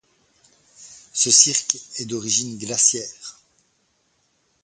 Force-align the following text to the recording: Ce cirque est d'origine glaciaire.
Ce 1.13 1.29
cirque 1.29 1.77
est 1.99 2.05
d'origine 2.05 2.57
glaciaire. 2.57 3.37